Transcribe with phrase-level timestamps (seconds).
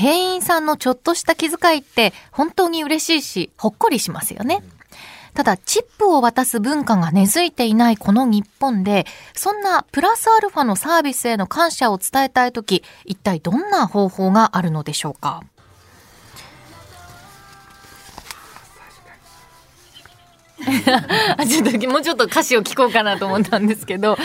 [0.00, 4.62] 店員さんのちょっとした気遣いって本当に嬉しいし、ほっこりしますよね。
[5.34, 9.04] ただ、チップを渡す文化が根付いていないこの日本で、
[9.36, 15.42] そんなプラスアルファのサービスへの感謝を伝えたいとき、一体どんな方法があるのでしょうか
[21.36, 24.16] あちょっともうちょっと歌詞を聞こうかなと思ったんですけど、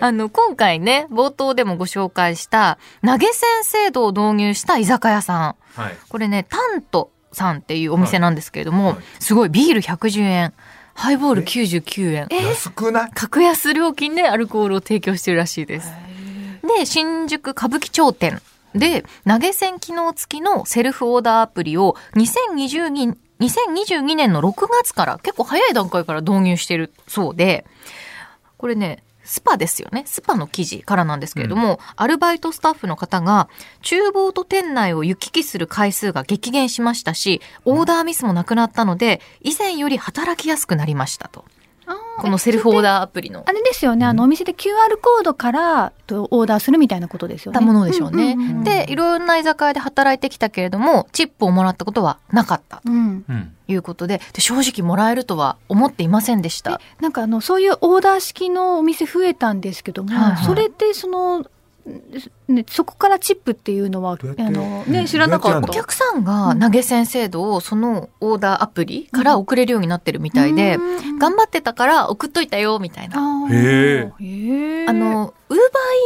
[0.00, 5.54] あの、今回ね、冒頭でもご紹介した、投げ銭制度を導入した居酒屋さん。
[5.80, 5.96] はい。
[6.08, 10.52] これね、タントさんっていうお店なんですけれども、はいはいすごいビール110円、
[10.94, 12.28] ハイボール99円。
[12.30, 13.10] 安くない？
[13.14, 15.88] 格安料金でアルコールを提供してるらしいです。
[16.78, 18.40] で、新宿歌舞伎町店
[18.74, 27.66] で投げ銭機能付きのセルフオーダーアプリを2022 2022年の6月から結構早い段階から導入してるそうで、
[28.56, 30.04] これね、スパですよね。
[30.06, 33.48] スパの記事からなんですけれども、アルバイトスタッフの方が、
[33.82, 41.44] 厨房と店内を行き来する回数が激減しましたし、オーダーミスもなくなったので、以前より働きやすくなりましたと。
[42.18, 43.42] このセルフオーダーアプリの。
[43.46, 44.68] あれですよね、あのお店で QR
[45.00, 47.58] コードからとオーダーするみたいなことですよね。
[47.58, 48.34] たものでしょうね。
[48.34, 53.54] んんんで、いろんな居酒屋で働いてきたけれども、チップをもらったことはなかったとうん、うん。
[53.68, 56.80] いうことで、で正直もらえるとは思っていませんでした。
[57.00, 61.44] なんかあのそういうオーダー式のお店増えたんですけども、はいはいそれってその、
[62.48, 64.18] ね、そこからチップっていうのはあ
[64.50, 65.68] の、ね、うん知らなかった。
[65.68, 73.16] お客さんが投げ銭制度をそのオーダーアプリから送れるようになってるみたいで、うん頑張ってたから送っといたよみたいな。
[73.16, 75.32] あの、ウーバー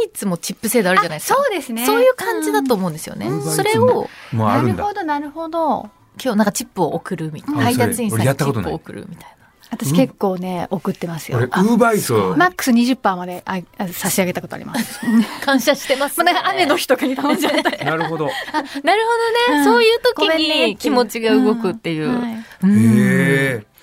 [0.05, 1.39] イーツもチップ制度あるじゃないですか。
[1.39, 1.85] そうですね。
[1.85, 3.27] そういう感じだと思うんですよね。
[3.27, 4.93] うんそれをもうあるんだなるほ。
[4.93, 5.89] どなるほど。
[6.23, 7.61] 今日なんかチップを送るみたいな。
[7.61, 9.36] あ配達員さんにチップを送るみたいな。
[9.69, 11.49] 私結構ね送ってますよ俺、ウ。
[11.51, 14.99] あーバーイーマックス20%までああ差し上げたことあります。
[15.43, 16.25] 感謝してます、ね。
[16.25, 17.77] もうなんか雨の日とかに頼んじゃったり。
[17.85, 18.25] なるほど。
[18.25, 22.19] なるほどね、うんそういう時に気持ちが動くっていう。
[22.19, 23.76] はいうんへえ。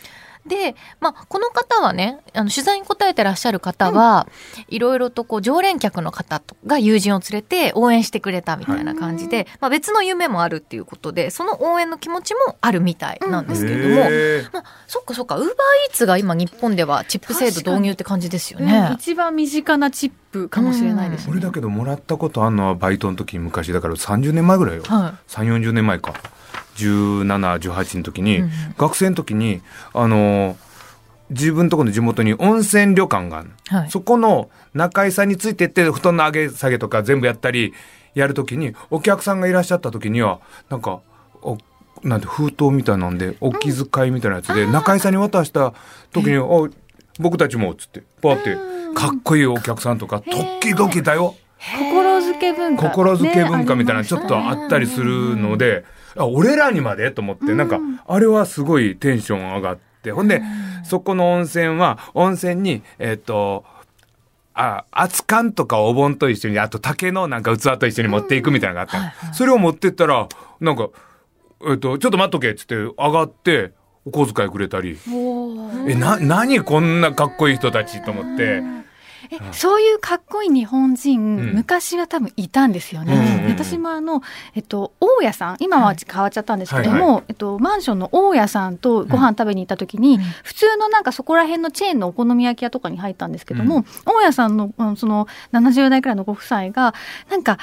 [0.46, 4.28] で、まあ、この方はね、あの、取材に答えてらっしゃる方は、
[4.68, 14.00] いろいろとこう、常連客の方とが友人を連れて応援してくれたみたいな感じで、まあ、別の夢もあるっていうことで、その応援の気持ちもあるみたいなんですけれども、
[14.52, 18.90] まあ、そっかそっか、ウーバーイーツが今日本ではチップ制度導入って感じですようんね。
[18.94, 21.32] 一番身近なチップかもしれないですね。
[21.32, 24.82] 俺だけどもらったことあんのはバイトの時に昔だから30年前ぐらいよ。
[24.84, 26.12] は3、40年前か。
[26.76, 27.24] 17、
[27.58, 29.60] 18の時に、うん学生の時に、
[29.92, 30.56] あのー
[31.30, 33.90] 自分とこの地元に温泉旅館があるの、はい。
[33.90, 37.72] そこの中居さんについてって布団の上げ下げとか全部やったり
[38.14, 41.00] やる時にお客さんがいらっしゃった時にはなんか
[41.42, 41.58] お
[42.02, 45.72] なんて封筒みたいなんでお気遣いみたいなやつで、中居さんに渡した
[46.12, 46.68] 時に「お
[47.18, 48.56] 僕たちも」っつってパーって
[48.94, 51.34] かっこいいお客さんとか時々だよ。
[51.58, 52.90] 心づけ文化。
[52.90, 55.84] 心づけ文化みたいなねちょっとあったりするので、
[56.16, 57.10] あ俺らにまで？
[57.10, 60.42] と思って、なんか、あれはすごいテンション上がって、ほんで、
[60.84, 63.64] そこの温泉は、温泉に、えっ、と、
[64.52, 69.26] あ、熱燗とかお盆と一緒に、あと竹のなんか器と一緒に持っていくみたいなのがあった。
[69.28, 70.28] の、それを持ってったら、
[70.60, 70.90] なんか、
[71.66, 73.72] えっ、と、ちょっと待っとけっつって上がって、
[74.04, 74.98] お小遣いくれたり、
[75.88, 78.62] え、な、何こんなかっこいい人たちと思って、
[79.40, 81.54] えそういうかっこいい日本人、ん。
[81.54, 83.14] 昔は多分いたんですよね。
[83.14, 84.22] うんうんうん私もあの、
[84.54, 93.84] えっと、大家さん、今は変わっちゃったんですけども、はいはえっと、マンションの大家さんとご飯食べに行った時に、普通のなんかそこら辺のチェーンのお好み焼き屋とかに入ったんですけども、うん。
[94.04, 96.94] 大家さんの、うんその70代くらいのご夫妻が、
[97.30, 97.58] なんか、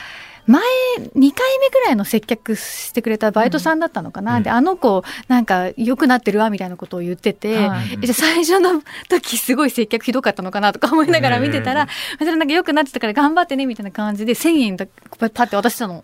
[0.48, 4.44] 前、2回目ぐらいの接客してくれたバイトさんだったのかな、うん。
[4.44, 8.00] で、あの子、なんか、良くなってるわ、みたいなことを言ってて、はい。
[8.02, 11.88] えじゃあ最初の時すごい接客ひどかったのかなとか思いながら見てたら、
[12.18, 14.86] それなんか良くなってたから頑張ってねみたいな感じで1000円だ
[15.18, 16.04] パッて渡したの。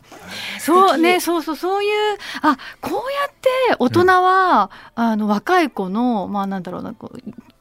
[0.59, 7.17] そうね、そうそう、そういう、あ、こうやって大人は、あの、若い子の、まあなんだろうな、こう、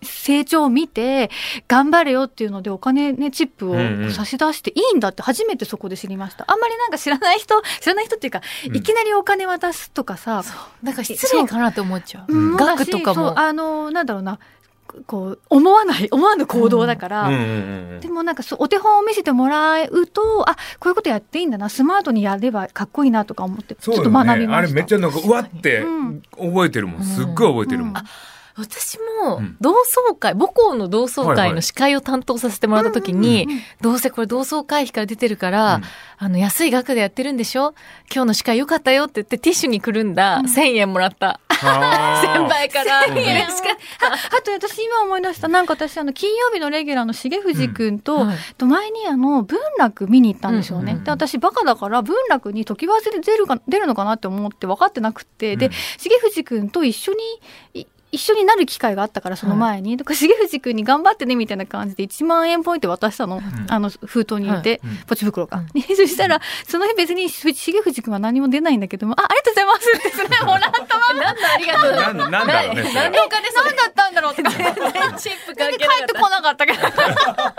[0.07, 1.31] 成長を見て、
[1.69, 4.07] 頑張れよっていうのでお金ね、チップうんうん。
[4.07, 6.45] を差し出していいんだって初めてそこで知りました。
[6.49, 8.77] あんまりなんか知らない人、知らない人っていうか、うん。
[8.77, 10.45] いきなりお金渡すとかさ、
[10.83, 12.33] なんか失礼かなって思っちゃう。
[12.33, 12.53] う。
[12.55, 13.39] ん額とかも。
[13.39, 14.39] あの、なんだろうな、
[15.07, 17.35] こう、思わない、思わぬ行動だから、うん。
[17.35, 17.43] うんう
[17.99, 24.57] んでもなんかお手本を見せてもらうと、あ、こういうことやっていいんだな、スマートにやればかっこいいなとか思って、ちょっと学びました。
[24.57, 26.23] あれめっちゃなんか、うわってうん。
[26.39, 27.03] 覚えてるもん。
[27.03, 27.89] すっごい覚えてるもん。
[27.91, 28.05] うん
[28.59, 29.57] 私もうん。
[29.61, 33.47] 同窓会、母校の同窓会の司会を担当させてもらった時に、
[33.81, 35.83] どうせこれ同窓会費から出てるから、うん。
[36.19, 37.75] あの、安い額でやってるんでしょ？
[38.13, 40.41] 今日の司会良かったよって言ってティッシュにくるんだ。
[40.41, 41.41] 1000円もらった。
[41.51, 43.05] 先輩から。
[43.05, 43.23] うん嬉
[43.57, 43.77] しかっ
[44.39, 48.37] あと私今思い出した、なんか私あの金曜日のレギュラーの重藤くんと、うんはい。
[48.57, 50.83] と前にあの文楽見に行ったんですよね。
[50.83, 57.19] うんうんうんで、私バカだから文楽に時忘れ出るか、出るのかなって思って分かってなくって、でうん、重藤くんと一緒に、
[57.83, 59.97] い一緒になる機会があったから、その前に。
[59.99, 63.43] だから、重藤くんに頑張ってね、みたいな感じで1万円ポイント渡したの。
[63.69, 65.59] あの、封筒に入れて、うんポチ袋が。
[65.59, 67.53] うんでそしたら、その日別に重
[67.83, 71.21] 藤くんは何も出ないんだけども、あ、ありがとうございますってそれもらったまま。
[71.27, 74.43] なんだありがとうなんなんだろうね何のお金それ何だったんだろうって。
[74.43, 74.73] 全然
[75.19, 76.91] チップ帰関係なかってこなかったから。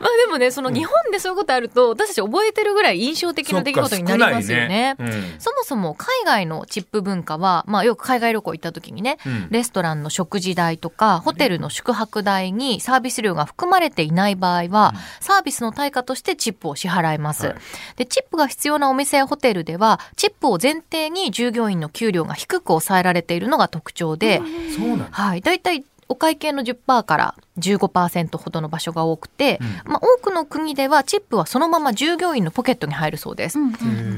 [0.00, 4.96] まあでもね、その日本でそういうことあると、私たち覚えてるぐらい印象的な出来事になりますよね。
[5.38, 17.46] そもそも海外のチップ文化は、まあよく海外旅行行った時にね、うんレストランの食事代とか、ホテルの宿泊代にサービス料が含まれていない場合は、サービスの対価としてチップを支払います。
[17.46, 17.56] はい。
[17.96, 24.70] で、チップが必要なお店やホテルでは、チップを前提に従業員の給料が低く抑えられているのが特徴で、うん。
[24.70, 25.08] そうなんだ。
[25.10, 25.40] はい。
[25.40, 33.58] だいたいお会計の10%から15%ほどの場所が多くて、うまあ、多くの国ではチップはそのまま従業員のポケットに入るそうです。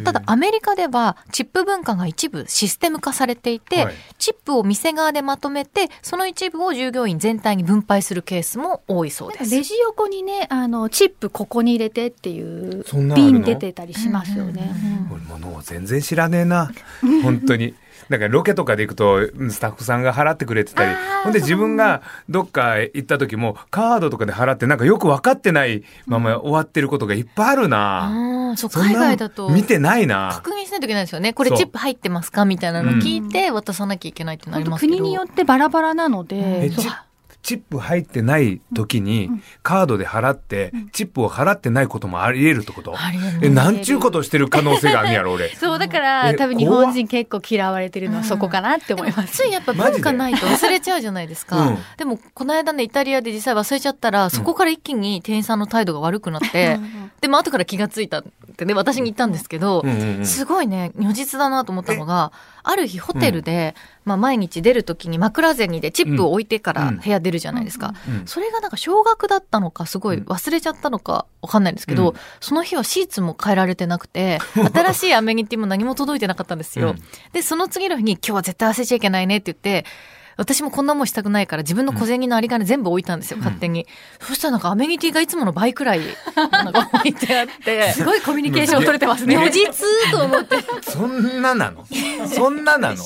[0.05, 3.94] ただアメリカではチップ文化が一部システム化されていて、はい。
[4.19, 9.55] チップを店側でまとめてその一部を従業員全体に分配するケースも多いそうです。
[9.55, 14.70] レジ横にね、あの、チップここに入れてっていう瓶出てたりしますよね。
[15.11, 16.70] 俺もの全然知らねえな。
[17.23, 17.75] 本当に
[18.09, 29.49] だからロケとかで行くとうんスタッフさんが払ってくれてたりほんで自分がどっか行った時もカードとかで払ってなんかよく分かってないまま終わってることがいっぱいあるな、ああ、そう、海外だと。
[29.51, 31.33] 見てないな確認しないといけないですよね。
[31.33, 34.97] これチップ入ってますかみたいなのを聞いて渡さなきゃいけないってなりますけど。
[34.97, 36.71] 国によってバラバラなので、
[37.43, 39.31] チップ入ってない時に
[39.62, 42.94] カードで払ってチップを払ってないこともあり得るってこと。
[43.40, 45.49] えなんちゅうことしてる可能性があるんやろ俺。
[45.56, 49.43] そう、だからえ多分日本人結構嫌われてるのはそこかなって思います。
[49.43, 51.76] ついやっぱ文化ないと忘れちゃうじゃないですか。
[51.96, 56.79] でも、この間ね、イタリアで実際忘れちゃったら、そこから一気に店員さんの態度が悪くなって、
[57.20, 58.23] でも後から気がついた
[58.59, 59.85] ってね、私に言ったんですけど、
[60.25, 62.33] すごいね、如実だなと思ったのが、
[62.65, 67.95] ある日ホテルで、まあ毎日出るときに枕銭でチップを置いてから部屋出るじゃないですか。
[68.09, 68.27] うん。
[68.27, 72.17] それがなんか少額だったのか、すごい忘れちゃったのかわかんないんですけど、うん。
[72.41, 74.41] その日はシーツも変えられてなくて、
[74.75, 76.91] 新しいアメニティも何も届いてなかったんですよ。
[76.91, 77.03] うん。
[77.33, 79.89] で、その次の日に今日は絶対忘れちゃいけないねって言って、
[80.38, 83.87] 私もこんなもんしたくないから自分の小銭の有り金全部置いたんですよ、勝手に。
[84.20, 86.00] そしたらなんかアメニティがいつもの倍くらい、
[86.37, 87.93] なんか置いてあって。
[87.93, 89.37] すごいコミュニケーション取れてますね。
[89.37, 90.56] 如実と思って。
[90.82, 91.85] そんななの？
[92.32, 92.96] そんななの？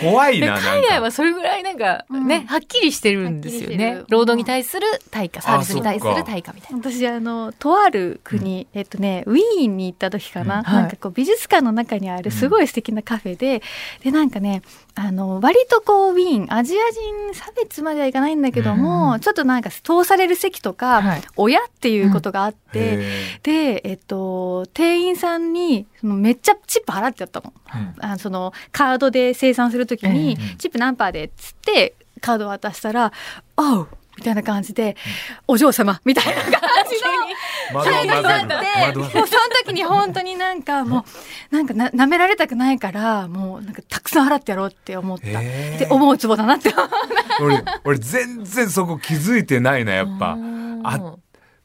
[0.00, 0.70] 怖いでななんか。
[0.70, 2.46] 海外はそれぐらいなんかね、うん。
[2.46, 3.70] はっきりしてるんですよ。
[3.70, 4.04] ね。
[4.08, 6.78] 労働に対する対価、サービスに対する対価みたいな。
[6.78, 10.62] 私あのとある国、えっとねウィーンに行った時かな、うん。
[10.62, 10.74] はい。
[10.82, 13.60] なんかこう美術館の中にあるすごい素敵なカフェで、
[14.04, 14.62] でなんかね
[14.94, 16.92] あの割とこうウィーンアジア
[17.30, 27.52] 人差別まではいかないんだけども、うんちょっとなんか通される席とか、はい親っていうことがあって、へでえっと店員さんにそのめっちゃチップ払ってやったの。
[27.66, 33.12] ーあそのカードで生産するときに、ええチップ何パーでっつってカード渡したら
[33.56, 33.88] 「おう!」
[34.20, 34.96] みたいな感じで
[35.48, 36.60] 「お嬢様」みたいな感じの。
[37.72, 39.26] 惑わせる態度があってもうその
[39.64, 41.04] 時に本当になんかも
[41.52, 45.26] うなんかな舐められたくないからもうなんかたくさん払ってやろうって思った。
[45.26, 46.88] へーで思うツボだなって思う。
[47.42, 51.14] 俺俺全然そこ気づいてないなやっぱうんあ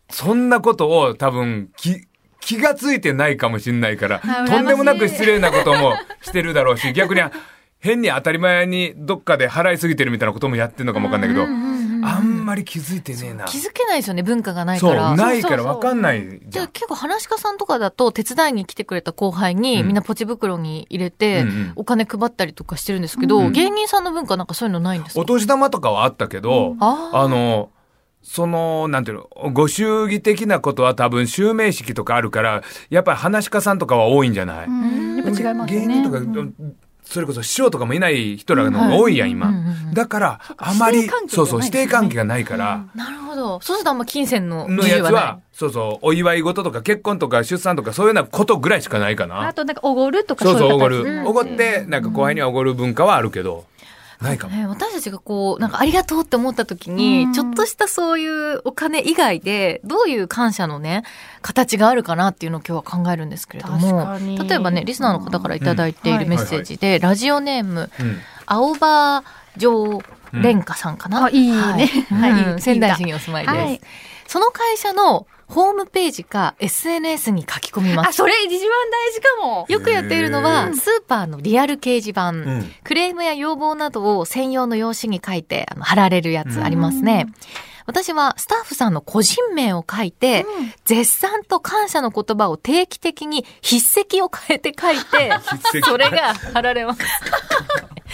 [0.10, 2.06] そんなことを多分き
[2.40, 7.22] 気がついてないかもしんないからあとんでもなく失礼なこともしてるだろうし逆に
[7.80, 11.46] 変に当たり前にどっかで払いすぎてるみたいなこともやってんのかもわかんないけどあ
[12.20, 13.46] んまり気づいてねえな。
[13.46, 15.16] 気づけないですよね、文化がないそうから。
[15.16, 19.88] ないからわかんないじゃ結構話し家さんとかだと手伝いに来てくれた後輩にうん。
[19.88, 21.74] みんなポチ袋に入れてうんうん。
[21.76, 25.22] お金配ったりとかしてるんですけど、うん芸人さんの文化なんかそういうのないんですか？
[25.22, 27.18] お年玉とかはあったけど、あー。
[27.18, 27.70] あの、
[28.22, 35.16] その、なんていうの、ご祝儀的なことは多分、襲名式とかあるから、やっぱり話し家さんとかは多いんじゃない、うん。
[35.18, 35.88] やっぱ違いますよね。
[35.88, 36.20] 芸人とか、
[37.06, 39.54] それこそ師匠とかもいない人らの方が多いやん、今。
[39.94, 41.82] だから、あまりそうそう、がないですよね。
[41.82, 43.60] 指定関係がないから、なるほど。
[43.62, 49.54] そうするとあんま金銭ののやつは、そうそう、お祝い事とか結婚とか出産とかそういうようなことぐらいしかないかあな。
[49.54, 51.04] となんかおごるとかそうそう、いおごる。
[51.04, 53.66] 形おごって、なんか後輩にはおごる文化はあるけど、
[54.22, 54.56] ないかも。
[54.56, 57.34] ね、私たちがこう、なんかありがとうって思った時に、うん。
[57.34, 61.04] ちょっとしたそういうお金以外で、どういう感謝のね、
[61.42, 68.18] 形があるかなっていうのを今日は考えるんですけれども例えばね、リスナーの方からいただいているメッセージで、ラジオネーム、うん。
[68.46, 69.24] 青葉
[69.58, 71.58] 城蓮華さんかな、あいいね。
[71.58, 71.78] は
[72.56, 72.60] い。
[72.62, 73.56] 仙台市にお住まいです。
[73.56, 73.82] はい。
[74.28, 78.18] その会社のホームページか SNS に書き込みまあ、す。
[78.18, 78.60] それ一番
[78.92, 79.66] 大事かも。
[79.70, 87.28] よくやっているのへは、ースーパーのリアル掲示板、んクレームや要望などを専用の用紙に書いて、あの貼られるやつありますね。
[87.86, 95.32] 私はスタッフさんの個人名を書いて、うん絶賛と感謝の言葉を定期的に筆跡を変えて書いて、
[95.84, 97.02] それが貼られます。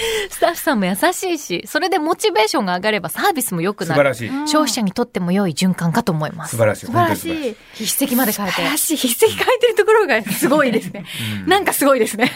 [0.30, 3.96] スタッフさんも優しいし、それでモチベーションが上がればサービスも良くなる。
[3.96, 4.30] 素晴らしい。
[4.30, 6.52] うん消費者にとっても良い循環かと思います。
[6.52, 6.86] 素晴らしい。
[6.88, 7.56] 素晴らしい。
[7.86, 8.70] 筆跡まで変えて素晴。
[8.70, 8.98] らしい。
[8.98, 11.06] 筆跡書いてるところがすごいですね。
[11.46, 12.32] なんかすごいですね。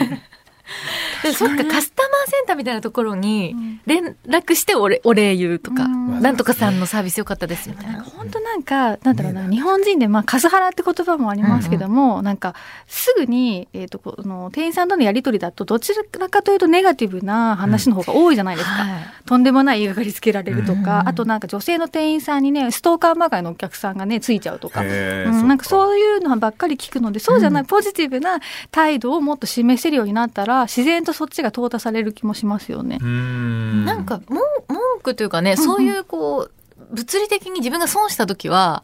[1.24, 3.56] でそっか、カスタマーセンターみたいなところに
[3.86, 6.22] 連絡してお礼お礼言うとか、うん。
[6.22, 8.04] なんとかさんのサービス良かったですみたいな。
[8.04, 12.56] 本当なんか、なんだろうな、日本人で、まあ、カスハラって言葉もありますけども、なんか、
[12.88, 18.76] すぐに、えっ、と、この、店員さんとのやりとりだと、どちらかというとネガティブな話の方が多いじゃないですか。
[18.76, 19.04] はい。
[19.26, 24.82] とんでもない言いがかりつけられるとか、うんあとなんか女性の店員さんにね、ストーカーまがいのお客さんがね、ついちゃうとか。
[24.82, 27.68] うん、なんかうそういうのばっかり聞くので、そうじゃない、うん。
[27.68, 28.40] ポジティブな
[28.72, 32.98] 態度をもっと示せるようになったら、自然とそっちが淘汰される気もしますよね。
[32.98, 36.52] んなんか、文文句というかね、そういうこう、
[36.92, 38.84] 物理的に自分が損した時は、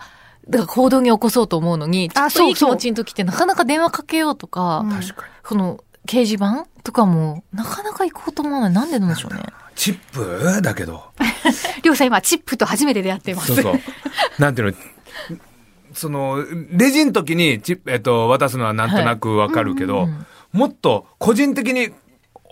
[0.49, 5.31] だから行動に起こそうと思うのに、ちょっといい気そうそう持ちの時ってなかなか電話かけようとか、うん確かに。
[5.43, 8.73] この掲示板とかも、なかなか行こうと思わない。
[8.73, 9.43] なんでなんでしょうね。
[9.75, 10.61] チップ？
[10.61, 11.03] だけど。
[11.83, 13.47] りょうさん今、チップと初めて出会っています。
[13.55, 13.79] そうそう。
[14.39, 14.77] なんていうの、
[15.93, 21.89] その、レジの時にチップ、えっと、渡すのはなんとなくわかるけど、うんもっと個人的に、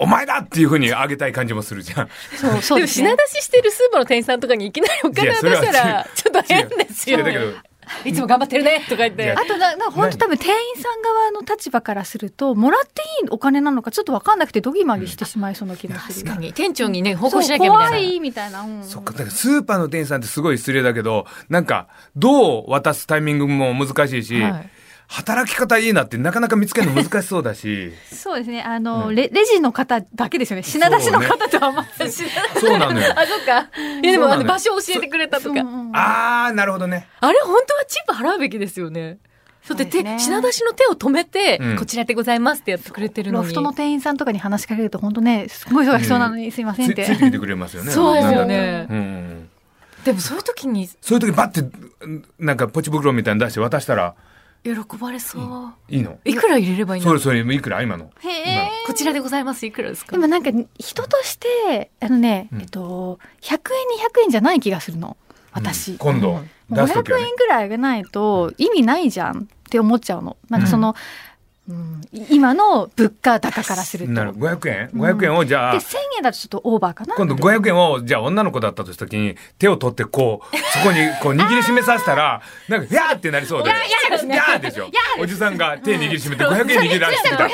[0.01, 2.09] お前だっていうふうにあげたい感じもするじゃん。
[2.37, 3.17] そう、そうでもですね品。
[3.17, 7.53] 出ししてるスーパーの店員さんとかにいきなりお金渡したら、ちょっと変ですよだけど、
[8.05, 9.31] いつも頑張ってるねとか言って。
[9.31, 16.25] あとな、な本当多分店員さん側の立場からすると、もらっていいお金なのかちょっとわかんなくてドギマギしてしまいそうな気がする。
[16.25, 16.53] 確かに。
[16.53, 17.87] 店長にね、報告しなきゃみたいな。
[17.89, 18.61] 怖いみたいな。
[18.61, 24.69] うんそっか、だからスーパーの店員さんってすごい失礼だけど、なんか、どう渡すタイミングも難しいし、はい
[25.11, 28.61] 働き方いいなってなかなか見つけるの難しそうだし、そうですね。
[28.61, 30.61] あの、うんレレジの方だけですよね。
[30.61, 32.23] 品出しの方とはまた、そ
[32.75, 33.07] うなのよ。
[33.17, 33.69] あ、そっか。
[34.03, 35.61] いや、でも、あの、場所教えてくれたとか。
[35.61, 37.07] うんうんあー、なるほどね。
[37.21, 39.17] あれ、本当はチップ払うべきですよね。
[39.63, 43.45] そうで、手、ね品出しの手を止めて、うんこちらでございますってやってくれてるのに。
[43.45, 47.03] ロフトの店員さんとかに話しかけると本当ね、すごい忙しそうなのに、すいませんって。
[47.05, 47.91] つついてきてくれますよね。
[47.91, 49.49] そうですよなんだねうんうん。
[50.05, 51.67] でも、そういう時にそういう時バッて、
[52.37, 54.13] なんかポチ袋みたいに出して渡したら
[54.63, 55.73] 喜ばれそう。
[55.93, 56.19] いいの？
[56.25, 57.07] いくら入れればいいの？
[57.07, 57.81] それそれ、いくら？
[57.81, 58.11] 今の？
[58.85, 59.65] こちらでございます。
[59.65, 60.11] いくらですか？
[60.11, 63.59] でもなんか、人として、あのね、うんえっと、100円、200
[64.23, 65.17] 円じゃない気がするの。
[65.51, 65.97] 私。
[65.97, 67.35] 今度、出す時500はね円。
[67.35, 70.37] くらいあげないと意味ないじゃんって思っちゃうの。
[70.49, 70.95] なんかその、
[71.69, 74.11] うん今の物価高からすると。
[74.11, 77.15] なるで、500円 ?500 円をじゃあ、1000円だとちょっとオーバーかな？
[77.15, 83.69] 今度500円を、じゃあ女の子だったとした時に、手を取ってこう、そこにこう握りしめさせたら、なんか、やーってなりそうで。
[83.69, 84.89] ややですねやーでしょ。
[85.19, 87.49] おじさんが手握りしめて500円握り出してみた500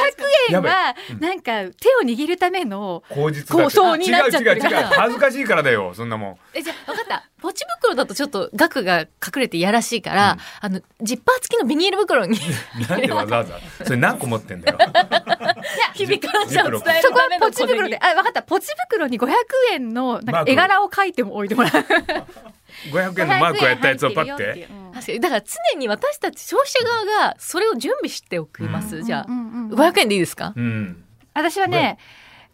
[0.51, 4.93] 円は、なんか手を握るための、口実だこうそうになっちゃってるから違う違う違う。
[4.95, 6.38] 恥ずかしいからだよ、そんなもん。
[6.53, 7.25] え、じゃあ、分かった。
[7.46, 12.40] ポチ袋だとちょっと額が隠れていやらしいから、あの、ジッパー付きのビニール袋に
[12.90, 13.60] なんでわざわざ？
[13.84, 14.80] それ何個持ってんだよ。
[15.94, 18.42] 日々感謝を伝えるそこはポチ袋で、あ、わかった。
[18.42, 19.30] ポチ袋に500
[19.74, 21.72] 円のなんか絵柄を描いても置いてもらう。
[22.92, 24.74] 500円のマークをやったやつをパッ500円入ってるよて。
[24.74, 25.20] うん確かに。
[25.20, 25.42] だから
[25.74, 29.04] 常に私たち消費者側がそれを準備しておきます。
[29.04, 30.52] じゃあ、うんうんうん500円でいいですか？
[30.56, 31.04] うん。
[31.36, 32.00] 私はね、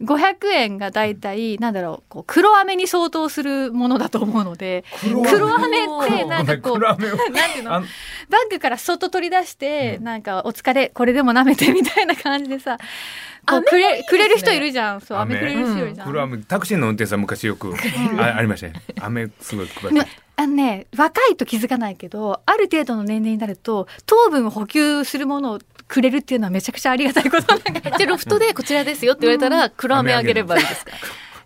[0.02, 7.74] 500円がだいたい、なんだろう、こう、黒飴に相当するものだと思うので、黒黒飴って なんかこう、 なんていうの？
[7.74, 12.78] あバッグからそっと取り出して、なんか、お疲れ、これでも舐めてみたいな感じでさ、
[13.46, 15.00] こう飴くれ、ねくれる人いるじゃん。
[15.00, 16.06] そう、飴飴くれる人いるじゃん。
[16.06, 17.74] 黒飴、タクシーの運転手さん昔よく、
[18.18, 18.74] あありましたね。
[19.00, 20.08] 飴すごい配ってね。
[20.34, 25.58] あのね、若いと気づかないけど、ある程度の年齢になると、糖分を補給するものを
[25.92, 27.98] くれるっていうのはめちゃくちゃありがたいことだから。
[27.98, 30.92] じゃあロフトでこちらですよって言われたら、黒飴あげればいいですか？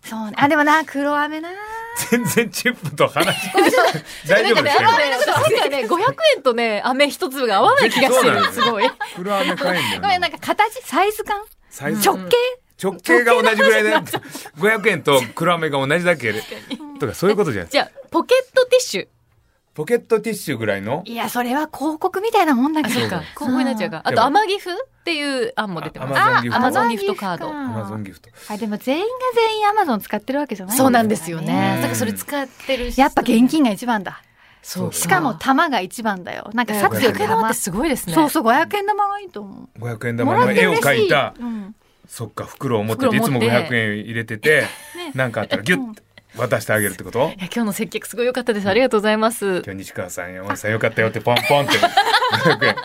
[0.05, 0.37] そうね。
[0.39, 1.49] あ、でもな、黒飴な。
[2.11, 3.27] 全然チップと話。
[4.29, 8.45] 大丈夫ですなんかなんかね、500円とね、飴一粒が合わない気がしてる。
[8.53, 8.89] すごい。
[9.17, 10.31] 黒飴買えんだよなんな。
[10.31, 11.41] か形、サイズ感？
[11.81, 12.37] 直径？
[12.81, 13.97] 直径が同じぐらいで、
[14.59, 16.43] 500円と黒飴が同じだけで。
[17.01, 17.69] とかそういうことじゃん。
[17.69, 19.09] じゃあ、ポケットティッシュ。
[19.77, 21.03] ポケットティッシュぐらいの？
[21.05, 23.01] いや、それは広告みたいなもんだけあ、ど。
[23.01, 23.23] そうか。
[23.35, 24.01] 今後になっちゃうか。
[24.05, 26.15] あと、アマギフっていう案も出てます。
[26.19, 27.49] あ Amazon ギフトアマゾンギフトカード。
[27.49, 28.31] あアマゾンギフト。
[28.49, 31.53] あ、でも全員が全員アマゾン使ってるわけじゃないそうなんですよね。
[31.53, 34.23] ねだからそれ使ってるやっぱ現金が一番だ。
[34.63, 36.51] そうしかも玉が一番だよ。
[36.55, 37.59] なんか500札より玉円玉って。
[37.59, 38.15] すごいですね。
[38.15, 39.79] そうそう、500円玉がいいと思う。
[39.79, 41.77] 500円も玉の絵をらって嬉し描いた、うん
[42.09, 44.65] そっか、袋を持ってて、いつも袋持って500円入れてて、
[45.15, 46.06] なんかあったらギュッて。
[46.37, 47.19] 渡してあげるってこと？
[47.19, 48.69] いや今日の接客すごい良かったです。
[48.69, 49.63] ありがとうございます。
[49.65, 51.79] 今日西川さん山本さんよかったよってポンポンって。
[51.79, 52.77] 500 円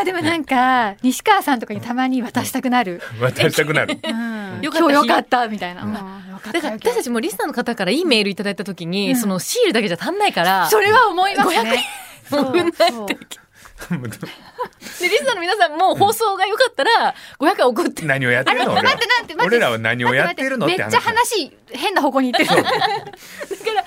[0.00, 3.98] あでもなんか西川さんとかにたまに渡したくなる、 渡したくなる。
[4.02, 4.60] うん。
[4.62, 5.48] よかった今日よかった。
[5.48, 9.16] みたいな、だから私たちもリスナーの方からいいメールいただいた時に、うん。
[9.16, 11.84] そのシールだけじゃ足んないから、それは思いますね。
[12.30, 13.08] 500円もうないそう
[15.00, 18.04] でリスナーの皆さんも放送が良かったら500円送って。
[18.04, 18.72] 何をやってるの？
[18.72, 18.96] 俺ら
[19.44, 20.66] 俺らは何をやってるの？
[20.66, 22.62] ってめっちゃ話変な方向に行ってる。
[22.62, 22.86] だから、それ
[23.56, 23.84] くらい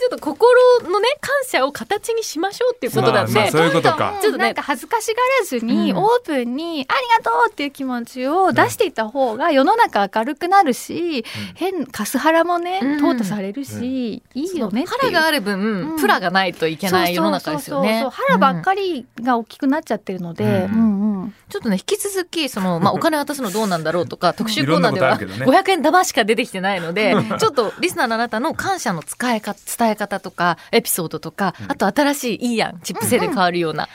[0.00, 4.18] ちょっと心のね、感謝を形にしましょうっていうことなんで、まあまあそういうことか。
[4.22, 5.98] ちょっとなんか恥ずかしがらずに、うん。
[5.98, 11.24] オープンにありがとうっていう気持ちを出していった方が世の中明るくなるし、
[11.54, 13.04] 変カスハラもね、うん。
[13.04, 15.96] 淘汰されるし、いいよねっていう腹がある分、うん。
[15.98, 18.00] プラがないといけない世の中ですよね。
[18.02, 18.36] そうそうそうそう。
[18.38, 20.94] 腹ばっかりが大きくなっちゃってるので、うんうん。
[20.94, 25.58] うんちょっとね、引き続き、その、まあ、お金渡すのどうなんだろうとか、 特集コーナーでは、いろんなことあるけどね。
[25.58, 33.88] 500円玉しか出てきてないので、 ちょっと、リスナーのあなたの感謝の使い方、 伝え方とか、エピソードとか、あと新しいいいやん、チップ制で変わるような、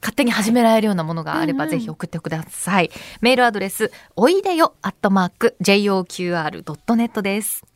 [0.00, 1.78] 勝手に始められるようなものがあれば、うんうん。
[1.78, 2.90] ぜひ送ってください。
[3.20, 7.71] メールアドレス、おいでよ、アットマーク、joqr.net です。